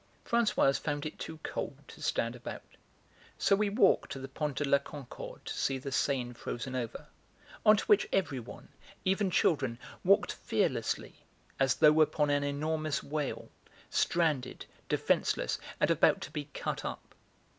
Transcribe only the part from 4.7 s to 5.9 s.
Concorde to see